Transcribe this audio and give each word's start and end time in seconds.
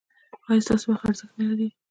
ایا 0.49 0.63
ستاسو 0.65 0.85
وخت 0.89 1.05
ارزښت 1.09 1.33
نلري؟ 1.39 1.67